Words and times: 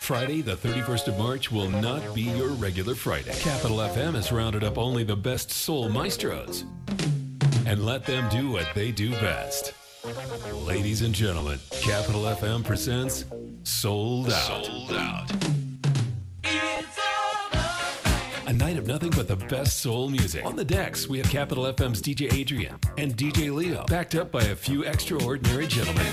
Friday, 0.00 0.42
the 0.42 0.56
31st 0.56 1.08
of 1.08 1.18
March, 1.18 1.50
will 1.50 1.68
not 1.68 2.14
be 2.14 2.22
your 2.22 2.50
regular 2.50 2.94
Friday. 2.94 3.32
Capital 3.38 3.78
FM 3.78 4.14
has 4.14 4.30
rounded 4.30 4.62
up 4.62 4.78
only 4.78 5.04
the 5.04 5.16
best 5.16 5.50
soul 5.50 5.88
maestros 5.88 6.64
and 7.66 7.84
let 7.84 8.04
them 8.04 8.28
do 8.30 8.50
what 8.50 8.68
they 8.74 8.92
do 8.92 9.10
best. 9.12 9.74
Ladies 10.64 11.02
and 11.02 11.14
gentlemen, 11.14 11.58
Capital 11.70 12.22
FM 12.22 12.64
presents 12.64 13.24
Soul'd 13.64 14.32
Out. 14.32 14.64
Soul'd 14.64 14.92
Out. 14.92 15.32
A 18.46 18.52
night 18.52 18.76
of 18.76 18.86
nothing 18.86 19.10
but 19.10 19.26
the 19.26 19.34
best 19.34 19.80
soul 19.80 20.08
music. 20.08 20.44
On 20.44 20.54
the 20.54 20.64
decks, 20.64 21.08
we 21.08 21.18
have 21.18 21.28
Capital 21.28 21.64
FM's 21.64 22.00
DJ 22.00 22.32
Adrian 22.32 22.78
and 22.96 23.16
DJ 23.16 23.52
Leo, 23.52 23.84
backed 23.86 24.14
up 24.14 24.30
by 24.30 24.42
a 24.42 24.54
few 24.54 24.84
extraordinary 24.84 25.66
gentlemen. 25.66 26.06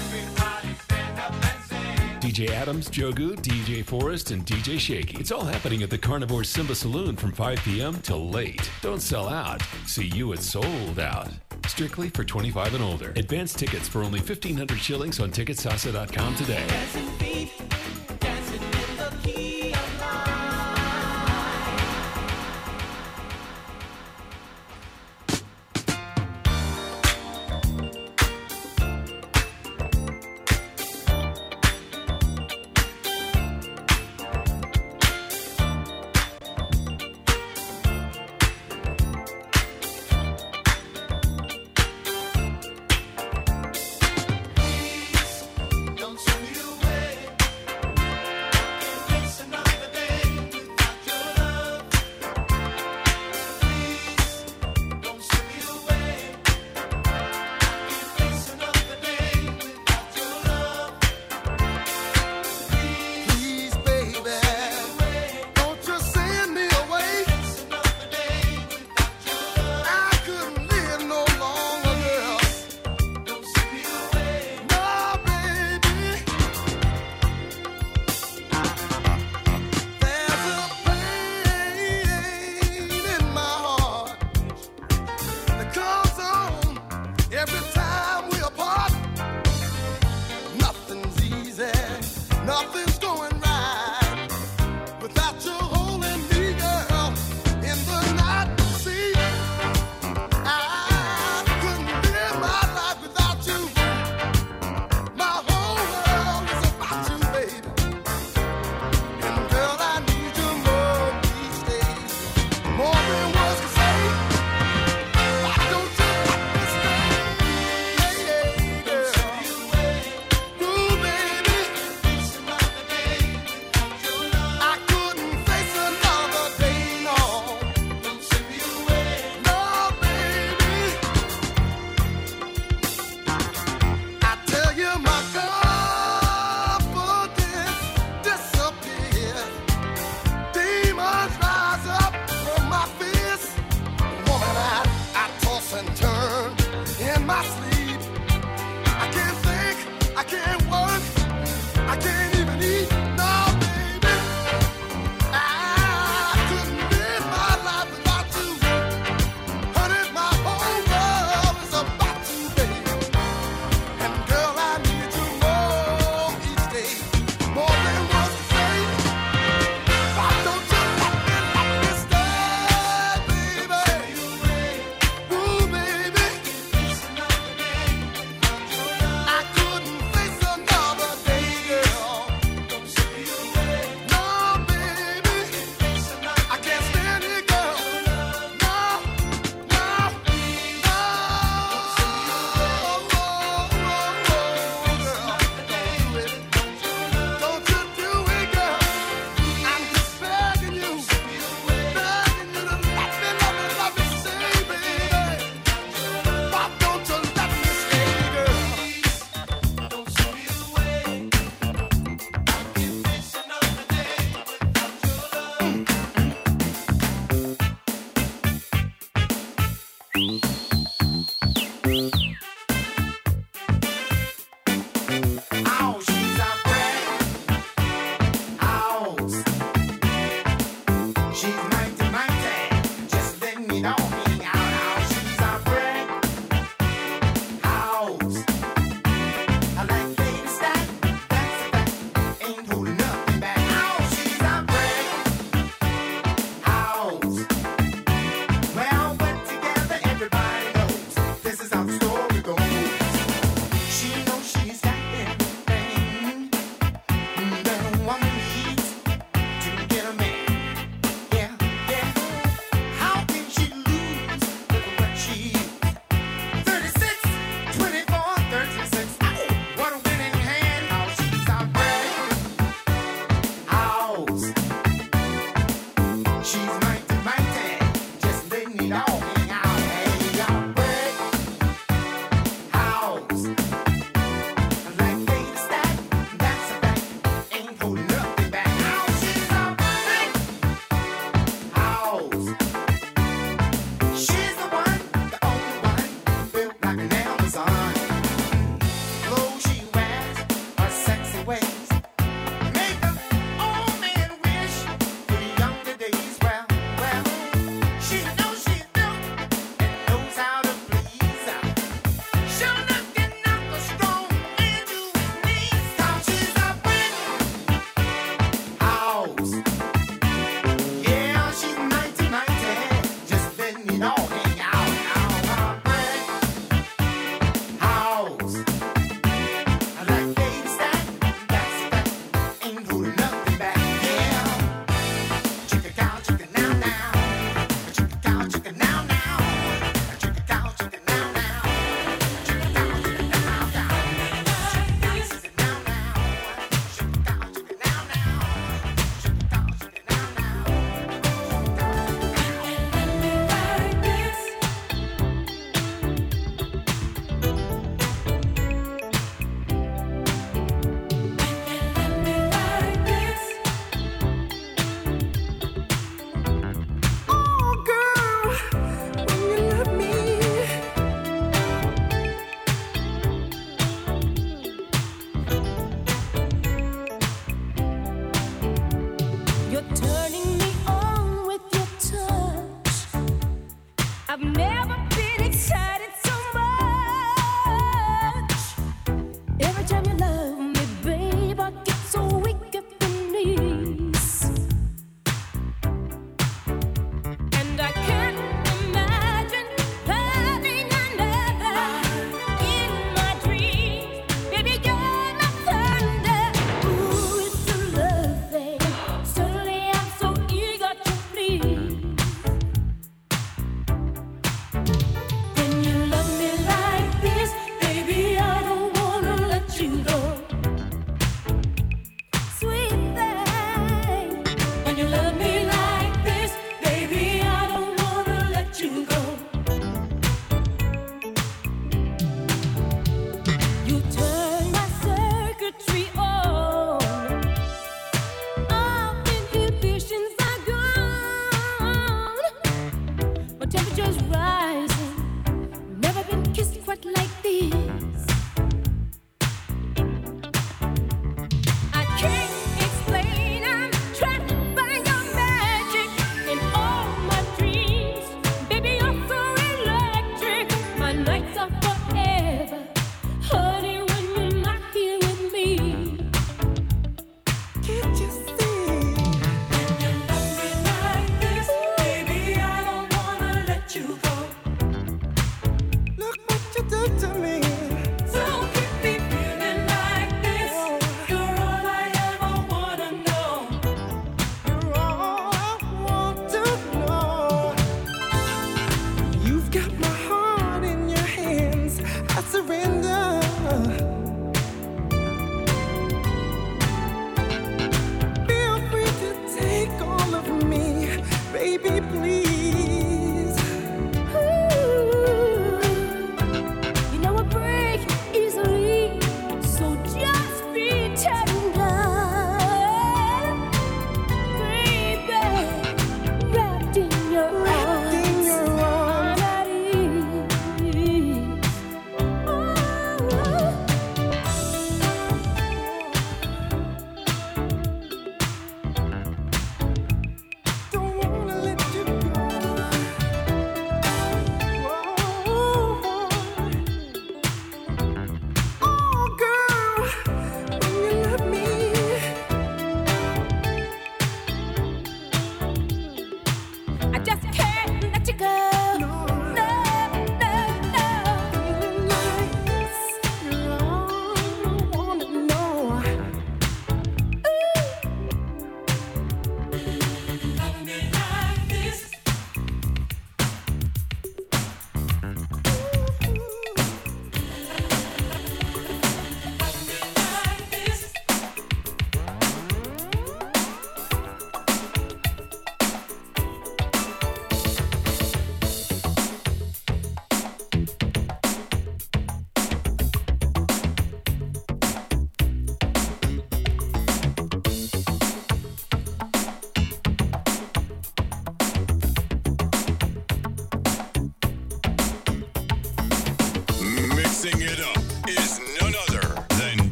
DJ 2.23 2.51
Adams, 2.51 2.89
Njogu, 2.89 3.35
DJ 3.35 3.83
Forrest, 3.83 4.31
and 4.31 4.45
DJ 4.45 4.79
Shaky. 4.79 5.17
It's 5.17 5.29
all 5.29 5.43
happening 5.43 5.83
at 5.83 5.89
the 5.89 5.97
Carnivore 5.97 6.45
Simba 6.45 6.73
Saloon 6.73 7.17
from 7.17 7.33
5 7.33 7.59
p.m. 7.65 7.99
till 7.99 8.29
late. 8.29 8.71
Don't 8.81 9.01
sell 9.01 9.27
out. 9.27 9.61
See 9.85 10.05
you 10.05 10.31
at 10.31 10.39
Soul'd 10.39 10.99
Out. 10.99 11.27
Strictly 11.67 12.07
for 12.07 12.23
25 12.23 12.75
and 12.75 12.83
older. 12.85 13.11
Advance 13.17 13.53
tickets 13.53 13.89
for 13.89 14.03
only 14.03 14.19
1500 14.19 14.79
shillings 14.79 15.19
on 15.19 15.31
ticketsasa.com 15.31 16.35
today. 16.35 16.65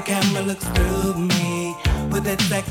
Your 0.00 0.06
camera 0.06 0.40
looks 0.40 0.64
through 0.64 1.14
me. 1.14 1.76
With 2.10 2.26
its 2.26 2.50
X-ray 2.50 2.69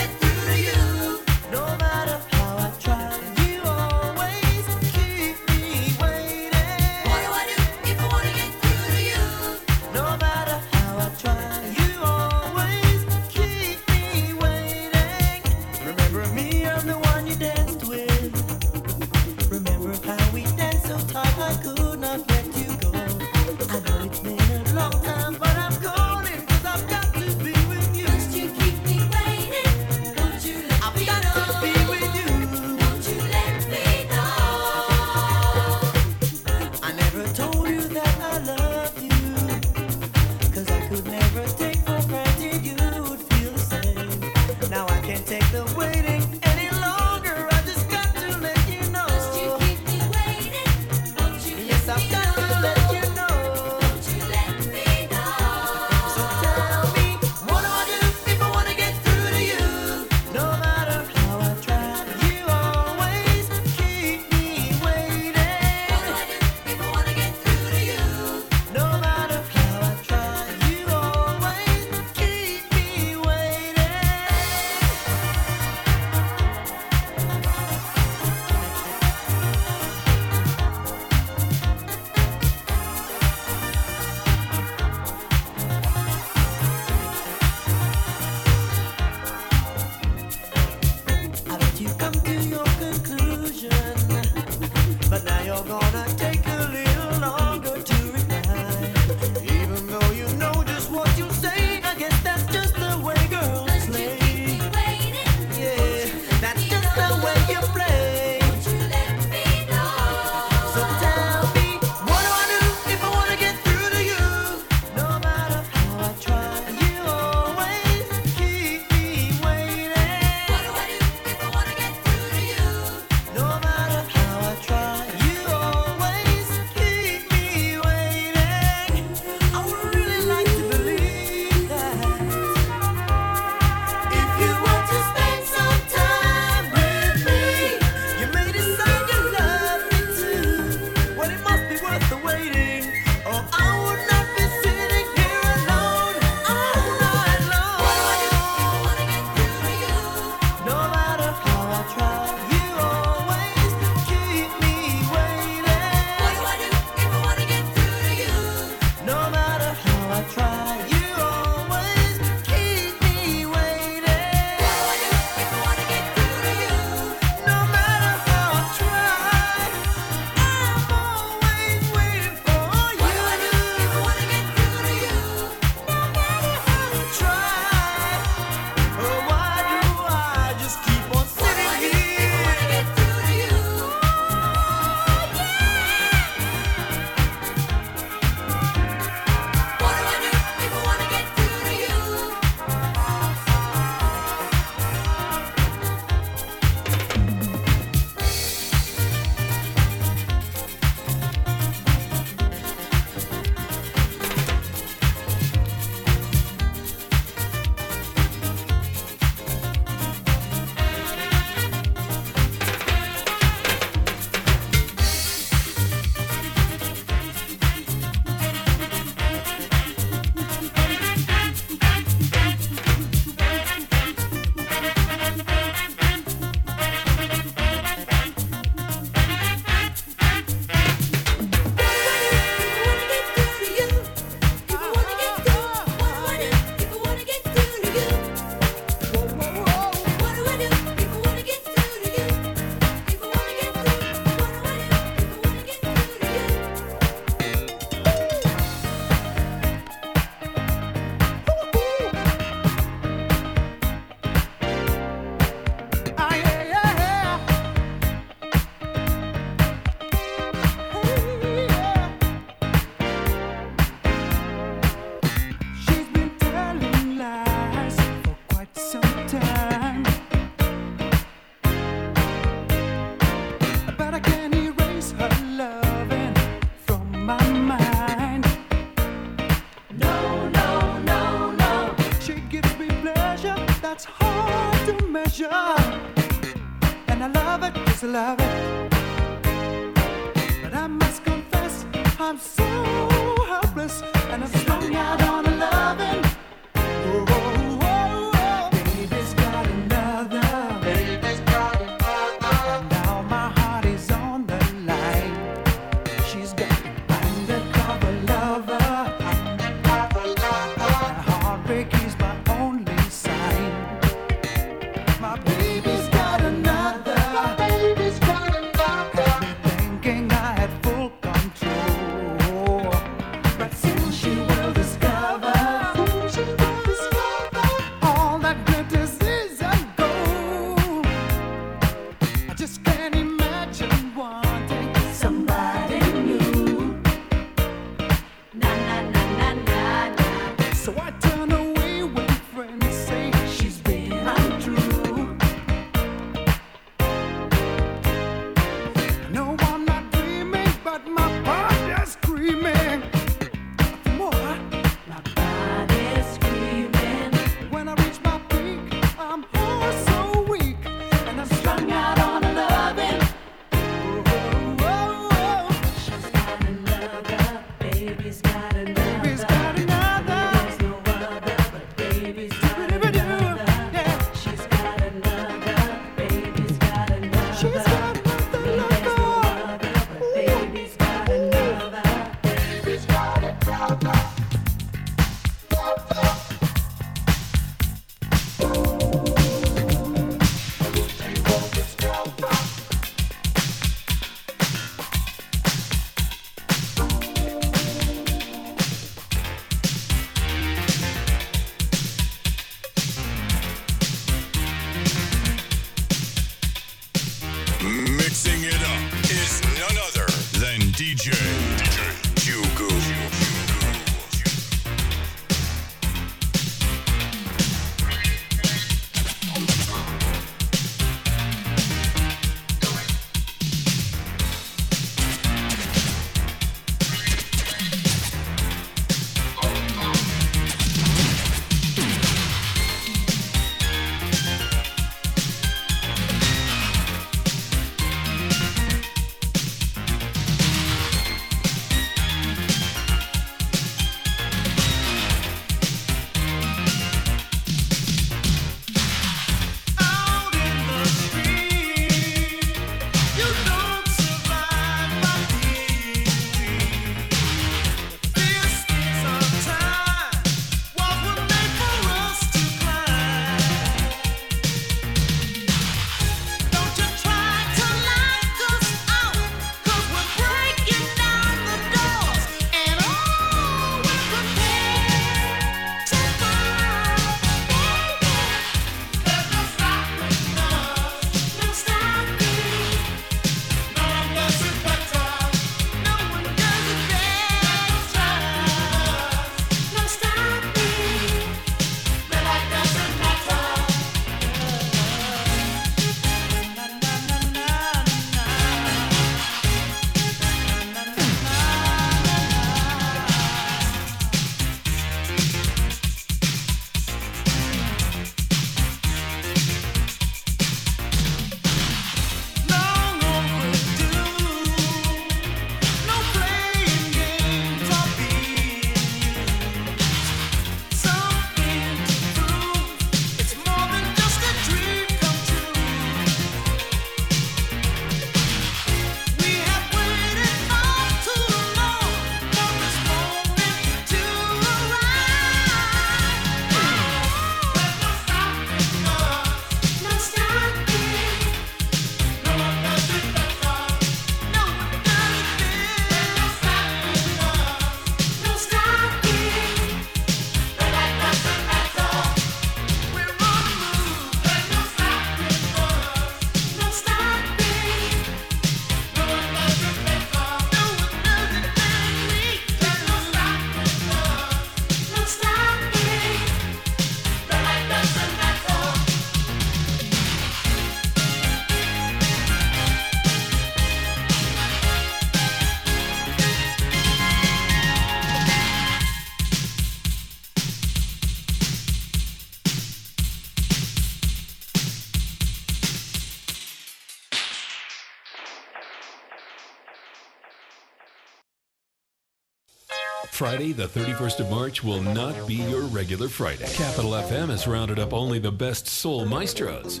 Friday, 593.62 593.72
the 593.74 593.86
31st 593.86 594.40
of 594.40 594.50
March, 594.50 594.82
will 594.82 595.00
not 595.00 595.46
be 595.46 595.54
your 595.54 595.82
regular 595.82 596.28
Friday. 596.28 596.66
Capital 596.72 597.12
FM 597.12 597.48
has 597.48 597.68
rounded 597.68 598.00
up 598.00 598.12
only 598.12 598.40
the 598.40 598.50
best 598.50 598.88
soul 598.88 599.24
maestros 599.24 600.00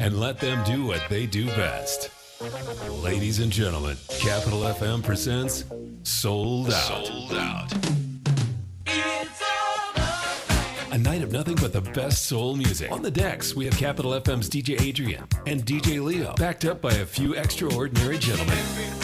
and 0.00 0.18
let 0.18 0.40
them 0.40 0.64
do 0.64 0.84
what 0.84 1.00
they 1.08 1.24
do 1.24 1.46
best. 1.46 2.10
Ladies 3.00 3.38
and 3.38 3.52
gentlemen, 3.52 3.96
Capital 4.18 4.62
FM 4.62 5.04
presents 5.04 5.66
Soul'd 6.02 6.72
Out. 6.72 7.06
Soul'd 7.06 7.32
Out. 7.34 7.72
A 10.90 10.98
night 10.98 11.22
of 11.22 11.30
nothing 11.30 11.54
but 11.60 11.72
the 11.72 11.82
best 11.94 12.26
soul 12.26 12.56
music. 12.56 12.90
On 12.90 13.02
the 13.02 13.10
decks, 13.10 13.54
we 13.54 13.66
have 13.66 13.76
Capital 13.76 14.10
FM's 14.20 14.50
DJ 14.50 14.80
Adrian 14.80 15.28
and 15.46 15.64
DJ 15.64 16.02
Leo, 16.02 16.34
backed 16.34 16.64
up 16.64 16.80
by 16.80 16.92
a 16.94 17.06
few 17.06 17.34
extraordinary 17.34 18.18
gentlemen. 18.18 18.97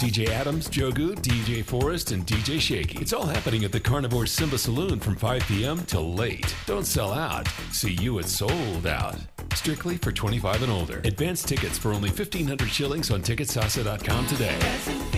DJ 0.00 0.28
Adams, 0.28 0.66
Njogu, 0.70 1.14
DJ 1.16 1.62
Forrest, 1.62 2.10
and 2.12 2.26
DJ 2.26 2.58
Shaky. 2.58 2.98
It's 3.02 3.12
all 3.12 3.26
happening 3.26 3.64
at 3.64 3.70
the 3.70 3.78
Carnivore 3.78 4.24
Simba 4.24 4.56
Saloon 4.56 4.98
from 4.98 5.14
5 5.14 5.42
p.m. 5.42 5.84
till 5.84 6.14
late. 6.14 6.56
Don't 6.64 6.86
sell 6.86 7.12
out. 7.12 7.46
See 7.70 7.92
you 7.92 8.18
at 8.18 8.24
Soul'd 8.24 8.86
Out. 8.86 9.16
Strictly 9.54 9.98
for 9.98 10.10
25 10.10 10.62
and 10.62 10.72
older. 10.72 11.02
Advance 11.04 11.42
tickets 11.42 11.76
for 11.76 11.92
only 11.92 12.08
1,500 12.08 12.66
shillings 12.70 13.10
on 13.10 13.20
Ticketsasa.com 13.20 14.26
today. 14.26 15.09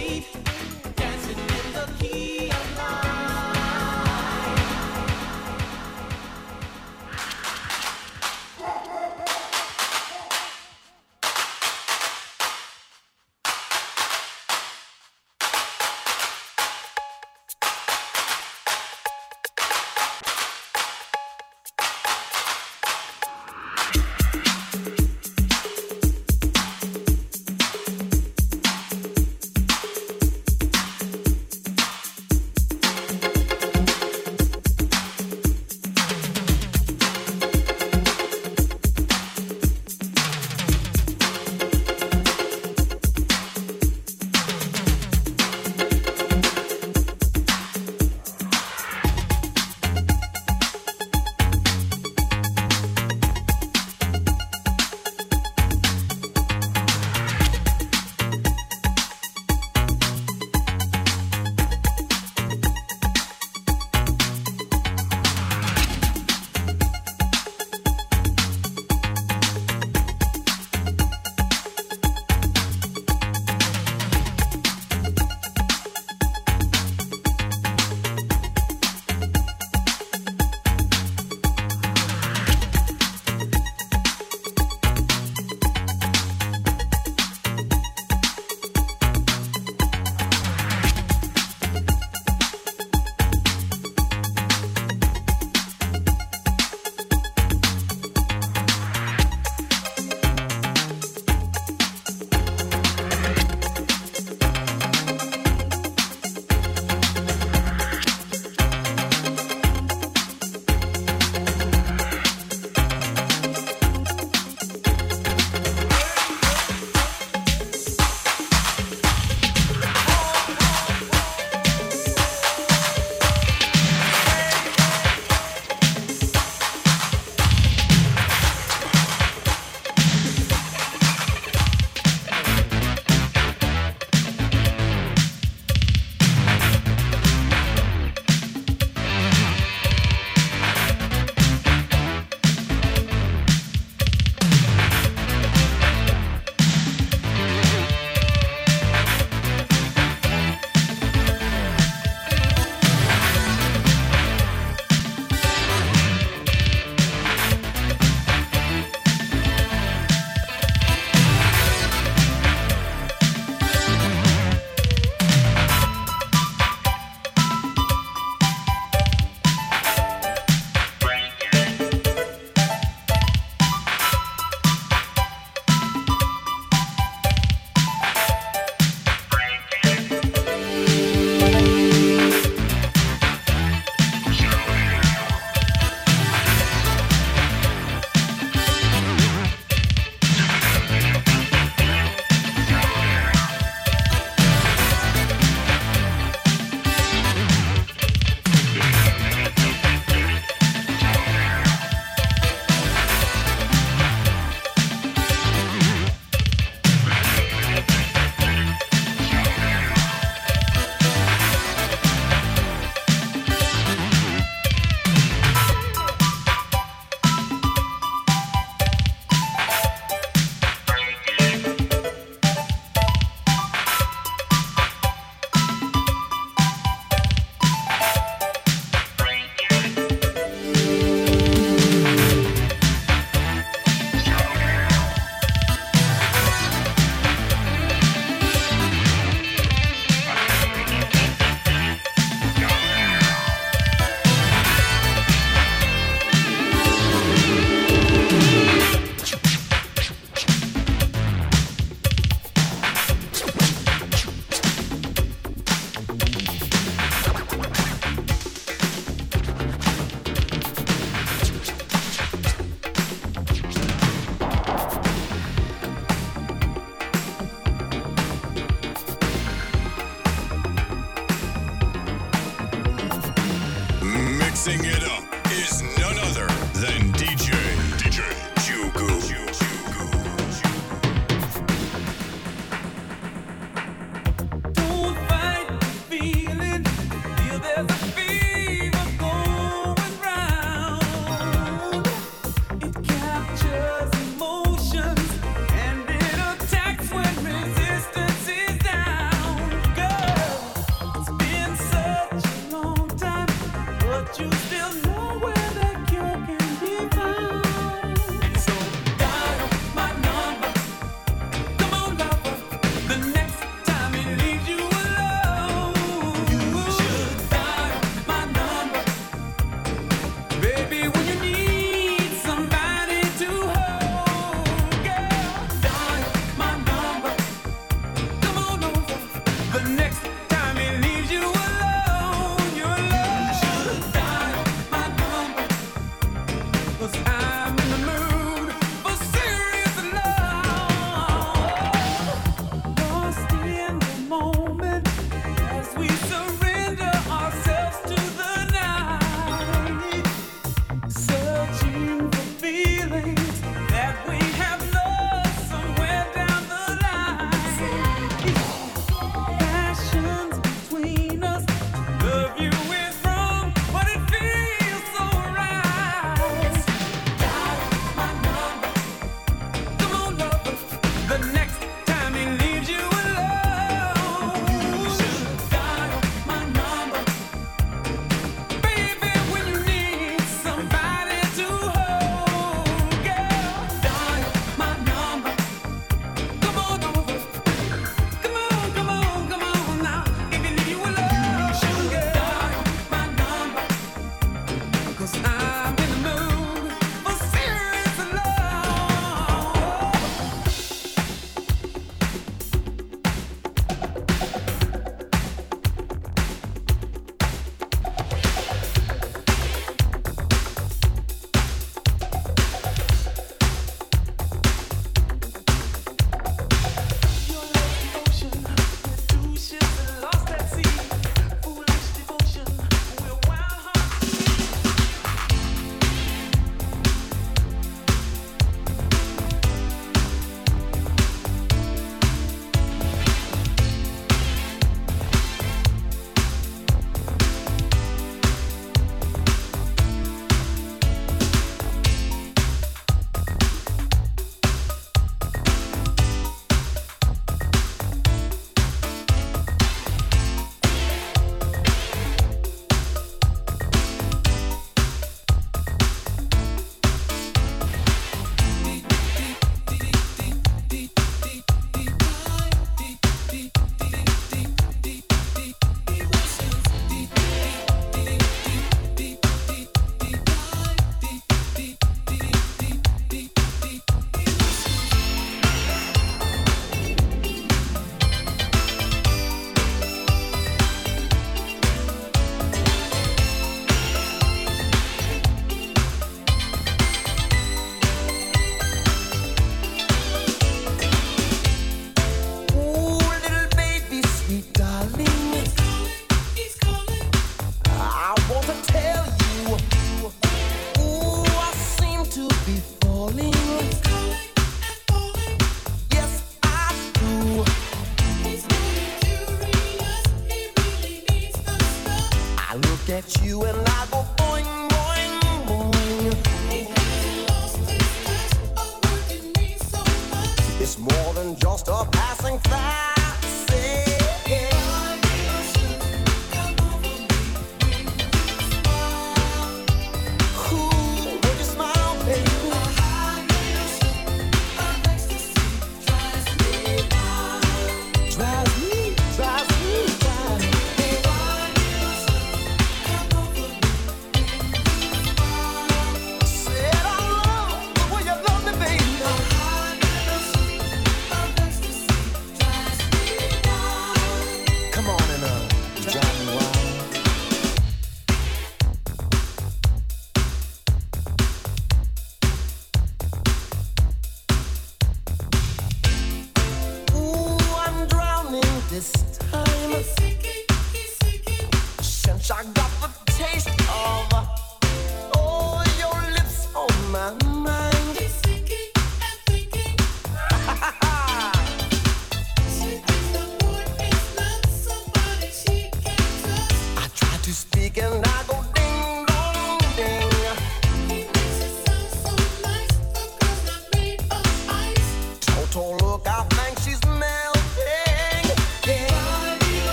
To 587.52 587.58
speak 587.58 587.98
and 587.98 588.26
I 588.26 588.31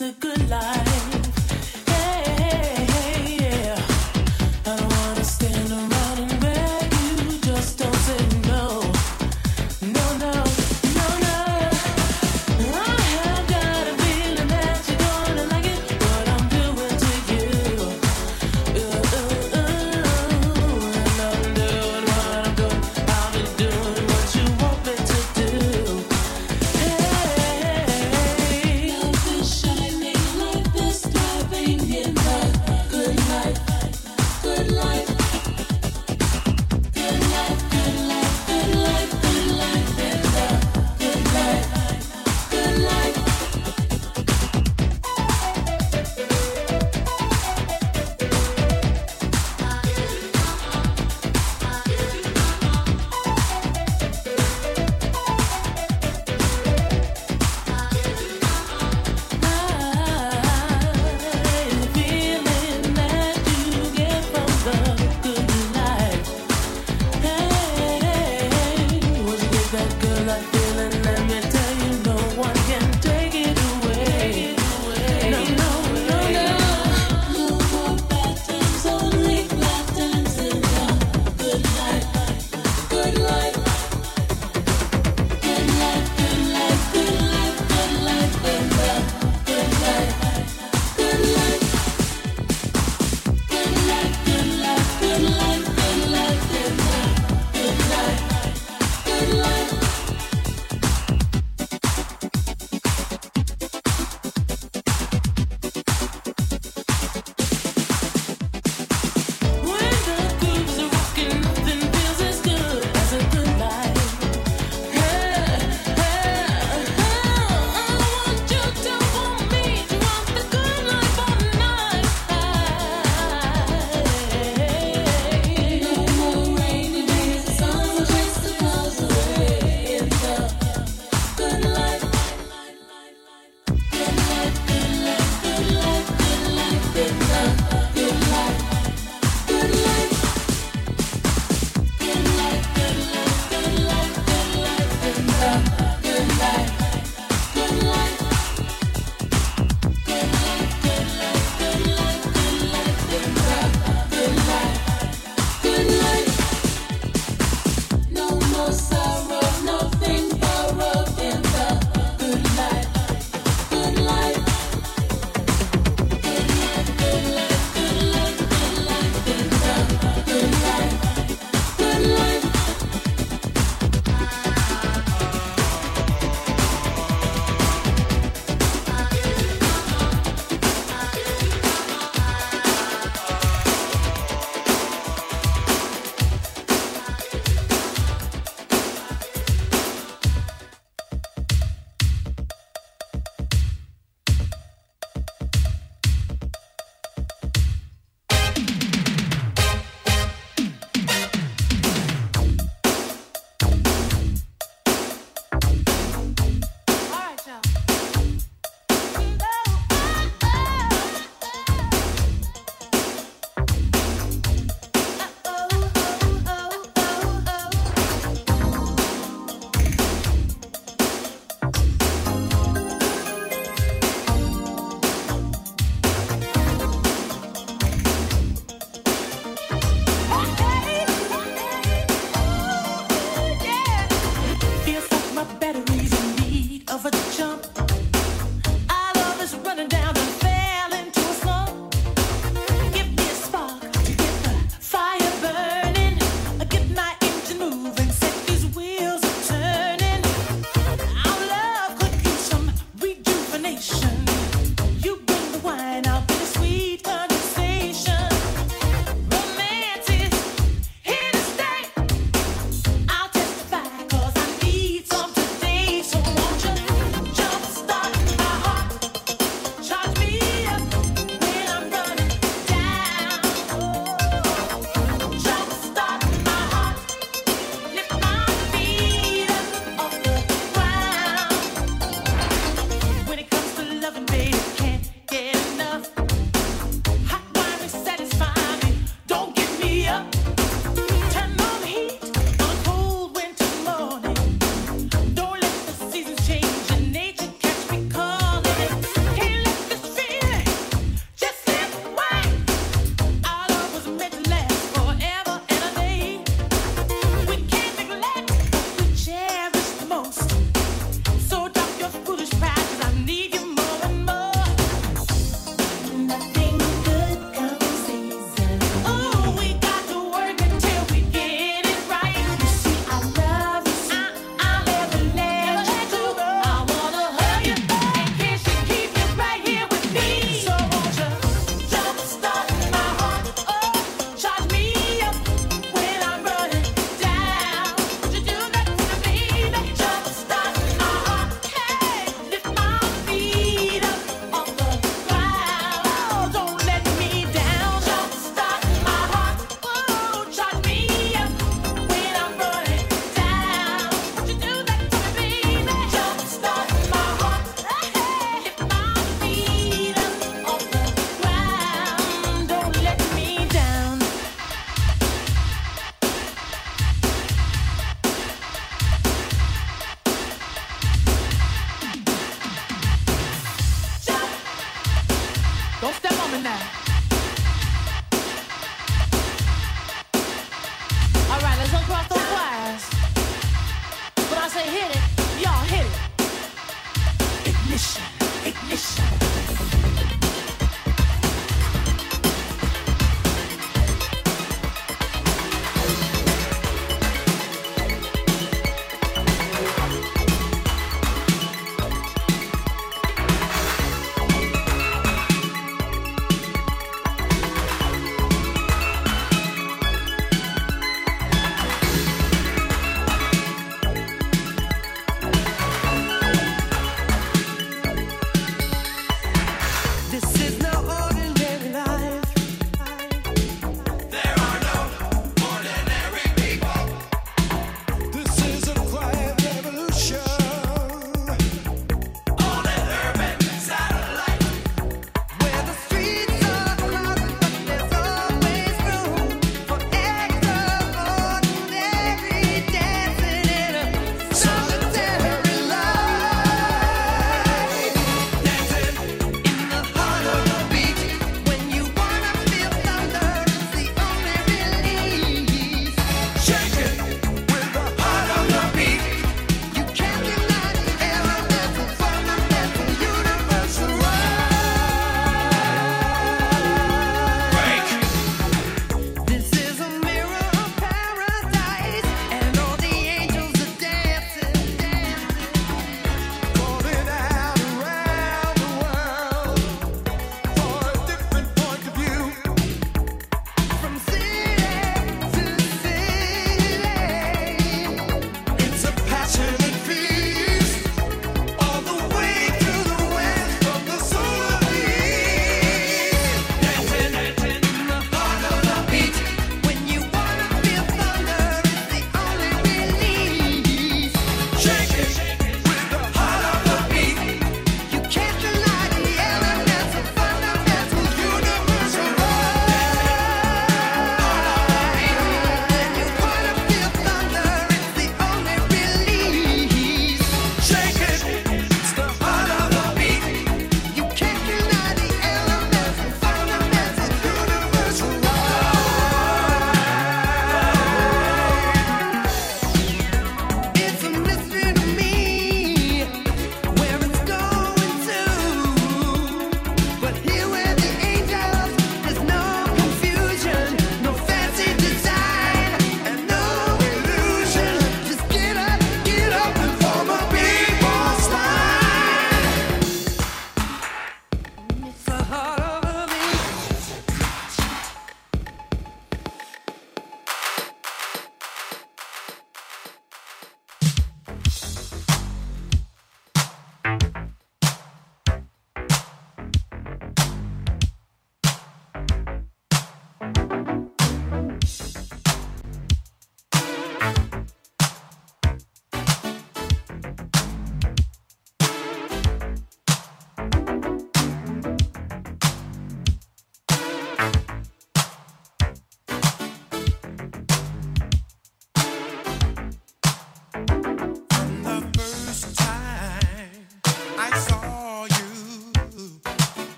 a 0.00 0.12
good 0.12 0.31